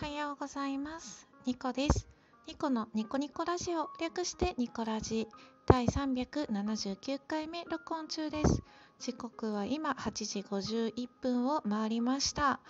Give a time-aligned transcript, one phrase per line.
[0.00, 1.26] はようございます。
[1.44, 2.06] ニコです。
[2.46, 5.26] ニコのニコニコラジオ略してニコラジ。
[5.66, 8.62] 第379回目録音中です。
[9.00, 12.60] 時刻は今8時51分を回りました。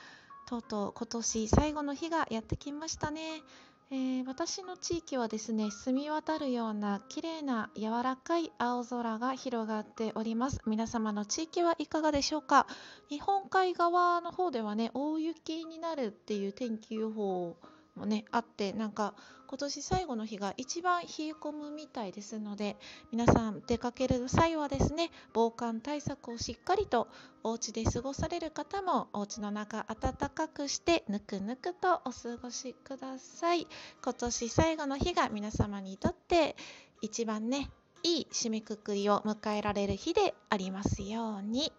[0.46, 3.42] とうとう今年最後の日がやってきましたね。
[3.90, 10.60] えー、私の地域はですね澄み渡るような綺麗な柔らかい青空が広がっております。
[10.66, 12.66] 皆様の地域はいかがでしょうか？
[13.08, 17.56] 日本海側の方ではね大雪になるっていう天気予報
[17.98, 19.14] もねあってなんか
[19.48, 22.76] 今年最後の日が一番冷え込むみたいですので
[23.10, 27.08] 皆さん出かける際はですね防寒対策をしっかりと
[27.42, 33.66] お家で過ごされる方もお家の中暖かくしてぬくぬくとお過ごしください。
[34.02, 36.56] 今年最後の日が皆様にとって
[37.00, 37.70] 一番ね
[38.02, 41.72] いい締めくくりを迎えられる日でありますように。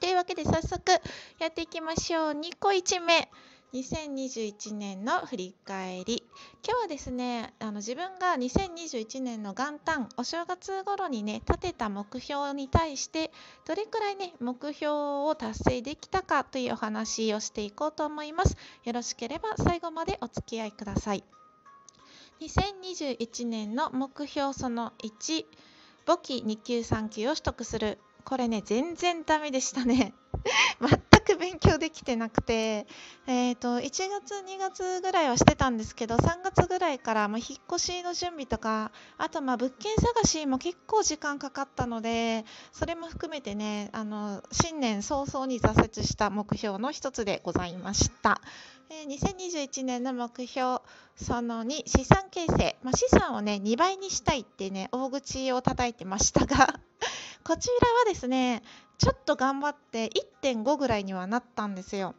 [0.00, 0.92] というわけで早速
[1.38, 2.32] やっていきましょう。
[2.32, 3.30] 2個1目。
[3.74, 6.22] 2021年の振り返り。
[6.64, 13.32] 今日はですねあの自分が2021年の元旦お正月頃にね立てた目標に対して
[13.66, 18.56] どれくらいね目標を達成できたかというお話をしていこうと思います。
[18.84, 21.24] よろしければ最後までお付き合いください。
[22.42, 25.46] 2021年の目標その1
[26.06, 27.98] 簿記2級3級を取得する。
[28.24, 30.14] これね全然ダメでしたね。
[30.80, 31.03] 全
[31.64, 32.86] く勉強できてなくて、
[33.26, 48.40] えーと、1月2月ぐらいはしてたんですけど3月ぐらいからもう引っ越しの準備とかあとまあ物件探しも結構時間かかったのでそれも含めてねあの新年早々に挫折した目標の一つでございました。
[48.90, 50.80] えー、2021年の目標
[51.16, 56.78] その2資産形成、まあ、資産をね2倍にしたいってね大口を叩いてましたが
[57.44, 58.62] こちらはですね
[58.98, 60.10] ちょっと頑張って
[60.42, 62.14] 1.5ぐらいにはなったんですよ。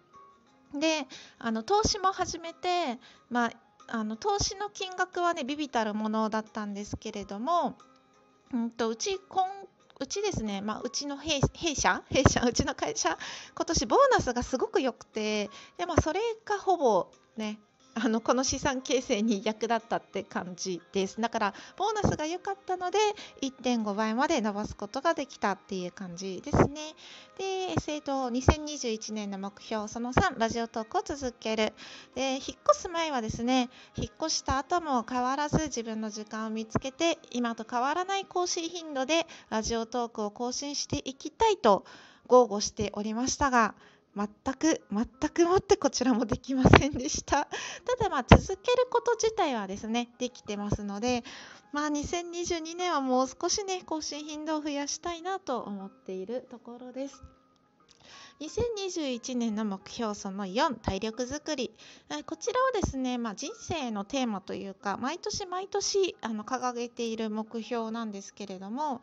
[0.73, 1.07] で
[1.39, 3.51] あの投資も始めて、まあ、
[3.87, 7.77] あの投資の金額はねビビたるものだったんですけれども、
[8.53, 9.45] うんと、うち今
[9.99, 11.39] うちですね、まあ、うちの弊
[11.75, 13.17] 社弊社うちの会社
[13.55, 17.59] 今年ボーナスがすごく良くてで、まあ、それがほぼね
[17.97, 21.21] あのこの資産形成に役立ったって感じです。
[21.21, 22.97] だからボーナスが良かったので
[23.41, 26.93] 1.5倍まで伸ばすことができたっていう感じですね。
[27.37, 31.73] で、えー、と2021年の目標その3ラジオトークを続ける。
[32.15, 41.85] で引っ越す前はですね引っ越した後も変わらず自分の時間を見つけて今と変わらない更新頻度でラジオトークを更新していきたいと
[42.27, 43.75] 豪語しておりましたが
[44.15, 47.47] 全く全くもってこちらもできませんでした。
[47.85, 51.23] ただまあ続けること自体はですねできてますので
[51.73, 57.21] まあ2022年はもう少しね更新頻度を増やしたいなと思っているところです。
[58.39, 61.71] 2021年の目標その4体力づくり。
[62.25, 69.01] こちらはですね、まあ、人生のテーマというか毎年毎年あの掲げている目標なんですけれども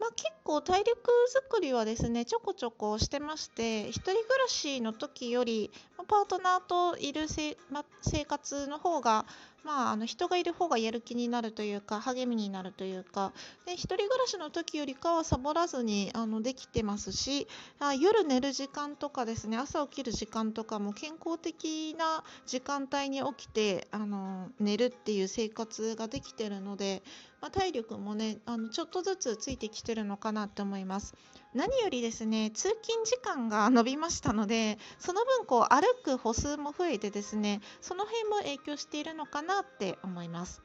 [0.00, 5.70] まあ、結構体力作りはですねちょこちょこしてまして1人暮らしの時より、
[6.08, 9.26] パートナーといるせ、ま、生活の方が
[9.64, 13.32] まあ、あの人がいる方がやる気になるというか励みになるというか
[13.66, 17.46] で一人暮らしの時よりかはサボらずにあのできてますし
[17.78, 27.02] あ夜寝る時間とかですね朝起きる時間とかも健康的な時間帯に起きてあの寝るっていう生活ができてるので、
[27.40, 31.14] まあ、体力もねあのちょっとずつついてきてるのかなって思います。
[31.54, 40.62] 何よりですね通勤時間が延びましたのでその分こう歩く歩数も増えてですねその辺も影響しているのかなって思います。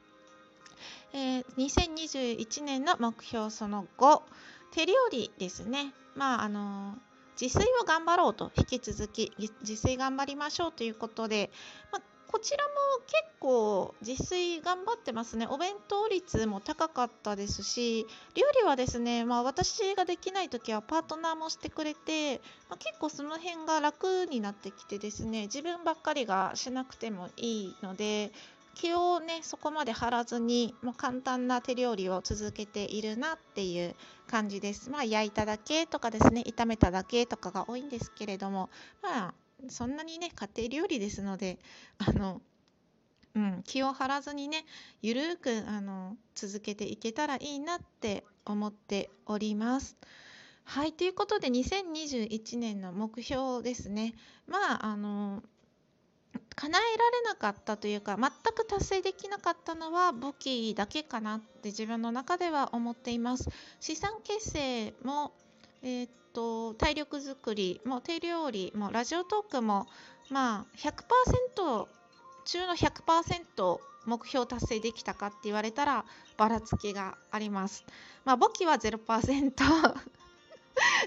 [1.12, 4.22] えー、2021年の目標その5
[4.72, 5.92] 手料理ですね。
[6.14, 6.96] まああの
[7.40, 11.50] 自炊を頑張ろうと引き続き自炊頑張りましょうということで、
[11.92, 12.02] まあ
[12.36, 12.74] こちらも
[13.06, 15.46] 結構自炊頑張ってますね。
[15.48, 28.32] お弁当率も高かったですし、料理はですね、まあ、私ができない時はパートナーもしてくれて、まあ、結構その辺が楽になってきてですね、自分ばっかりがしなくてもいいので、
[28.74, 33.94] 気をねそこまで張らずにもう簡単な手料理を続けているなっていう
[34.26, 34.90] 感じです。
[34.90, 38.68] まあ焼いただけとかですね炒めただけとかが多いんですけれども
[39.02, 39.34] まあ
[39.68, 41.58] そんなにね家庭料理ですので
[41.98, 42.40] あの、
[43.34, 44.64] うん、気を張らずにね
[45.02, 49.96] ゆるくあの続けていけたらいいなって思っております。
[50.64, 54.14] はいということで2021年の目標ですね
[54.48, 55.42] まああの
[56.56, 63.48] 叶えられなかったというか全く達成できなかったのは簿記だけかなって自分の中では思っています
[63.78, 65.32] 資産形成も
[65.86, 69.86] えー、っと体力づくりも手料理もラジオトークも
[70.30, 71.86] まあ100%
[72.44, 76.04] 中の100%目標達成できたかって言われたら
[76.36, 77.84] ばらつきがあります。
[78.24, 78.98] まあ、簿記は0%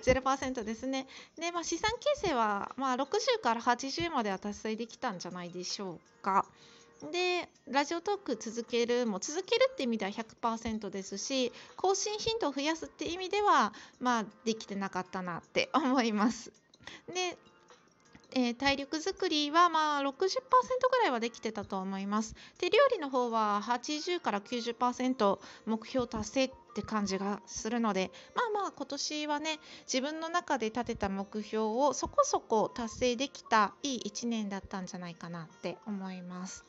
[0.01, 1.07] 0% ですね。
[1.37, 6.45] で、まあ、資産形成は、まあ、60から80までは達成できたんじゃないでしょうか。
[7.11, 16.51] でラジオトーク続けるも続けるって意味では100%ですし更新頻度を増やすって意味ではまあできてなかったなって思います。
[17.13, 17.37] で
[18.31, 22.35] えー、体力づくりはまあ60%ぐらいはできてたと思います。
[22.59, 29.59] で料理の方は80から90%目標達成って感じがするのでまあまあ今年はね
[29.91, 36.65] 自分の中で立てた目標をそこそこ達成できたいい1年だったんじゃないかなって思います。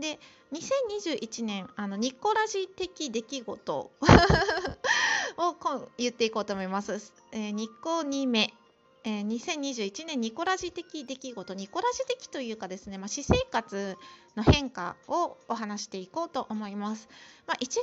[0.00, 0.18] で
[0.52, 3.92] 2021年あのニコラジ的出来事を
[5.96, 7.12] 言っていこうと思います。
[7.32, 8.52] えー、ニコ2目
[9.06, 13.98] えー、2021年ニコラジ的出来事ニコラジ的というかですね、まあ、私生活
[14.34, 17.08] の変化をお話していこうと思います、
[17.46, 17.82] まあ、1月2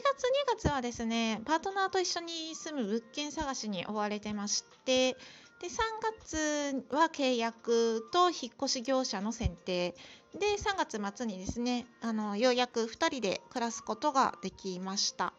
[0.57, 5.15] 月はですねパートナーと一緒に住む物件探しに追われてまして
[5.61, 5.77] で3
[6.23, 9.95] 月は契約と引っ越し業者の選定。
[10.33, 15.33] で3月末にですねあのようやく2人で暮らすことができました。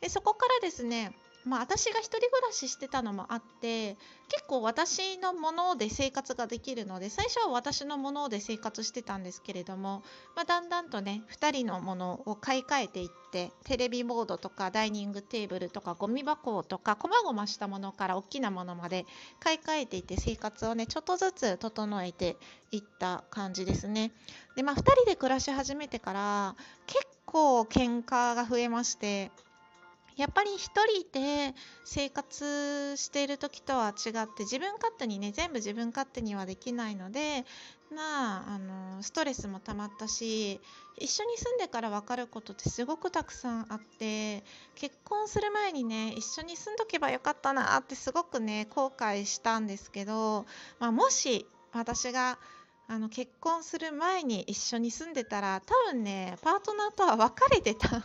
[0.00, 1.14] でそこからですね
[1.44, 3.96] まあ、私が1人暮らししてたのもあって
[4.28, 10.02] 結構私のもので生活ができるので最初は私のもので生活してたんですけれども、
[10.36, 19.06] まあ、だんだんとね2人のものを買い替えていってテレビボードとかダイニングテーブルとかゴミ箱とかこまごましたものから大きなものまで
[19.40, 22.36] 買い替えていって生活をねちょっとずつ整えて
[22.72, 24.12] いった感じですね。
[24.56, 26.56] でまあ2人で暮らし始めてから
[26.86, 29.30] 結構喧嘩が増えまして
[30.18, 31.54] やっぱり一人で
[31.84, 37.44] 生活している時とは違って自分勝手にね全部自分勝手にはできないので
[37.94, 40.60] まああのストレスも溜まったし
[40.98, 44.42] 一緒に住んでから分かることってすごくたくさんあって
[44.74, 50.46] 結婚する前にね一緒に住んどけばよかったなってすごくね後悔したんですけど、
[50.80, 52.40] まあ、もし私が
[52.88, 58.02] あの結婚する前に一緒に住んでたら多分ねパートナーとは別れてた。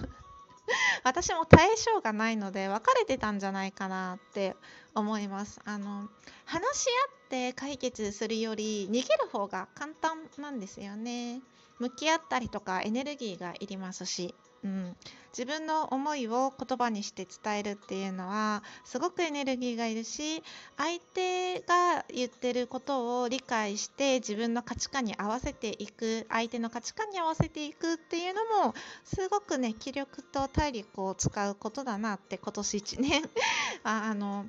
[1.04, 4.56] 私も対象がないので別れてたんじゃないかなって
[4.95, 5.60] 思います。
[5.65, 6.10] あの
[6.45, 11.42] 話し合って解決するより逃げる方が簡単なんですよね。
[11.80, 14.36] 向き合ったりとかエネルギーがいりますし。
[14.63, 14.95] うん、
[15.38, 20.42] 自分の思いを言葉にして伝えるっていうのはすごくエネルギーがいるし
[20.77, 28.74] 相手が言ってることを理解して自分の価値観に合わせていく相手の価値観に合わせていくっていうのも
[29.04, 33.24] すごくね気力と体力を使うことだなって今年1年。
[33.83, 34.45] ああの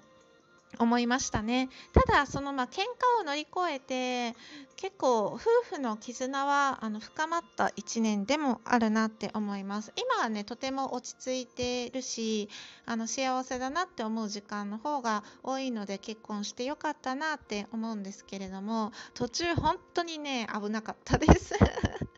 [0.78, 1.68] 思いましたね。
[1.92, 4.36] ただそのまあ喧嘩を乗り越えて
[4.76, 5.38] 結構夫
[5.76, 9.92] 婦の絆はあの深まった1年でもあるなって思います。
[9.96, 12.48] 今はねとても落ち着いてるし
[12.86, 21.54] あの幸せだなって思う時間の方が多いので結婚してよかったなって思うんですけれども途中本当にね危なかったです。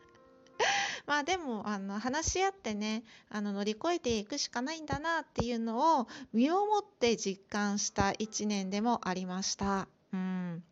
[1.07, 9.87] まあでもあの話し合ってねあの乗り越えていくしかないんだなっていうのを身をもって実感した1年でもありました。
[10.13, 10.63] うん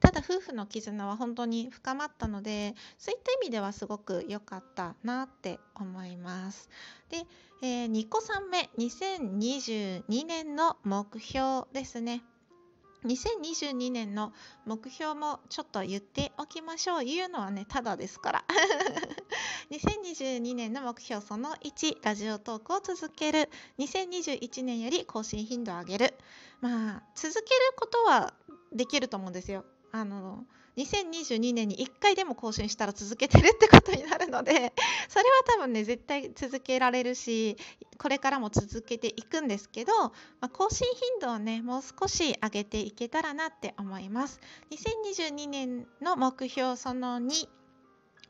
[0.00, 6.68] ただ夫婦の絆は本当に深まったのでそういった意味ではすごく良かったなって思います。
[7.08, 7.24] で、
[7.62, 12.22] えー、2個3目2022年の目標ですね。
[13.04, 14.32] 2022年の
[14.66, 17.04] 目標もちょっと言っておきましょう。
[17.04, 18.44] 言うのはねただですから。
[19.70, 23.48] 2022年の目標その1ラジオトークを続ける。
[23.78, 26.14] 2021年より更新頻度を上げる。
[26.60, 28.34] まあ続けることは
[28.72, 29.64] できると思うんですよ。
[29.92, 30.44] あの
[30.76, 34.52] 2022年に1回でも更新したら続けてるってことになるので
[35.08, 37.56] それは多分ね絶対続けられるし
[37.98, 44.40] これからも続けていくんですけど、まあ、更新頻度をねもう少し上げていけたらなって思います。
[44.70, 47.48] 2022年の目標その2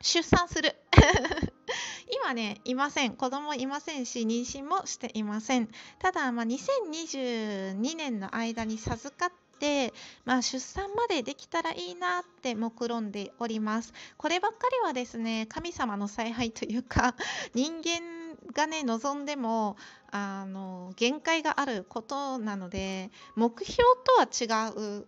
[0.02, 0.74] 出産する。
[2.12, 3.14] 今ねいません。
[3.14, 5.68] 子供いませんし妊娠もしていません。
[5.98, 9.49] ただ、まあ、2022年の間に授かって、
[10.24, 13.92] まあ、出産までできたらいいなって目論んでおります。
[14.16, 17.14] こればっかりはですね神様の采配というか
[17.54, 19.76] 人間がね望んでも
[20.10, 25.06] あの限界があることなので目標とは違う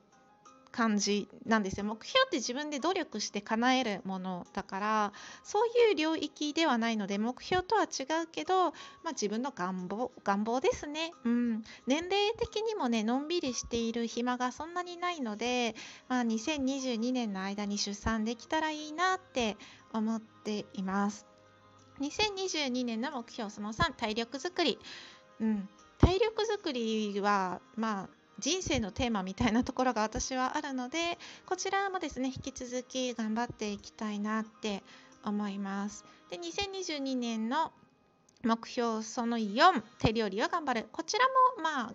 [0.72, 1.84] 感じなんですよ。
[1.84, 5.12] 目標って自分で努力して叶えるものだから
[5.44, 15.76] そういう領域ではないので目標とは違うけど、まあ、自分の願望願望ですね、うん、年齢的にもねのんびりしている暇がそんなにないので、
[16.08, 19.56] まあ、2022年の間に出産できたらいいなって
[19.92, 21.26] 思っています。
[22.00, 24.78] 2022年の目標その3体力づくり、
[25.38, 34.82] うん、体力づくりはまあ人生のテーマみたいなところが私はあるのでこちらもですね引き続き頑張っていきたいなって
[35.24, 36.04] 思います。
[36.30, 37.72] で2022年の
[38.44, 40.88] 目標その4手料理を頑張る。
[40.92, 41.24] こちら
[41.56, 41.94] もまあ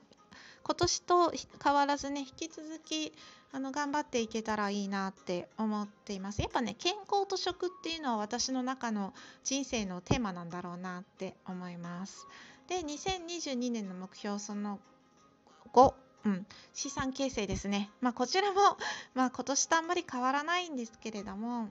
[0.63, 3.13] 今年と変わらずね引き続き
[3.51, 6.41] あの頑張っていけたらいいなって思っています。
[6.41, 9.13] やっぱね健康と食っていうのは私の中の
[9.43, 12.27] 人生のテーマなんだろうなって思います。
[12.67, 14.79] で2022年の目標その
[15.73, 15.93] 5
[16.27, 17.89] うん、資産形成ですね。
[18.01, 18.59] まあ、こちらも、
[19.13, 21.69] まあ、今年とあんまり変わらないんですけれども、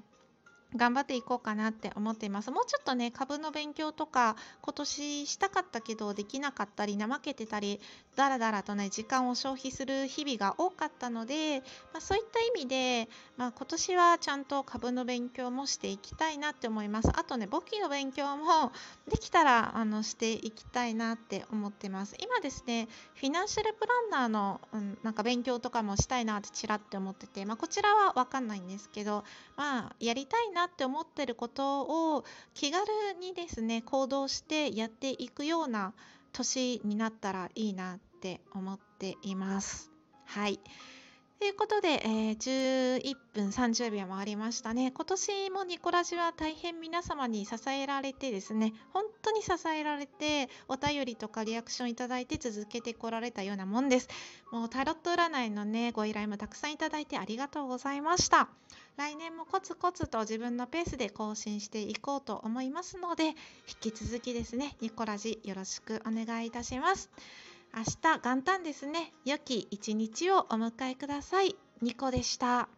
[0.75, 2.51] 頑張っていこうかなって思っています。
[2.51, 7.81] もうちょっとね、株の勉強とか、今年したかったけどできなかったり、怠けてたり、
[8.17, 11.61] だらだらとね、時間を消費する日々が多かったので、
[11.93, 17.11] まあ、そういった意味で、まあ、今年はちゃんと株の勉強もしていきたいなって思います。
[17.15, 18.73] あとね、簿記の勉強も
[19.09, 22.17] できたらあのしていきたいなって思ってます。
[22.19, 29.25] 今ですね、フィナンシャルプランナーの、うん、なんか勉強とかもしたいなってちらって思ってて、まあ、こちらはわかんないんですけど、
[29.57, 32.87] まあ、やりたいななって思ってることを気軽
[33.21, 35.93] にですね行動してやっていくような
[36.33, 39.91] 年になったらいいなって思っています。
[40.25, 40.59] はい
[41.39, 44.91] ということで、えー、11分30秒もありましたね。
[44.91, 54.09] 今年もニコラジは大変皆様に支えられてですね、本当に支えられて、お便りとかリアクションいただいて続けてこられたようなもんです。
[54.51, 58.49] もうタロット占いのね、ご依頼もたくさんいただいてありがとうございました。
[58.97, 63.35] 来年もコツコツと自分のペースで更新していこうと思いますので、引
[63.79, 67.11] き続きですね、ニコラジよろしくお願いいたします。
[67.77, 69.13] 明日元旦ですね。
[69.27, 71.57] 良き一日をお迎えください。
[71.83, 72.71] ニコでした。